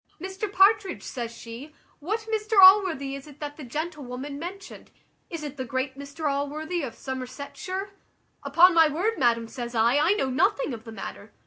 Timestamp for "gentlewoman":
3.63-4.39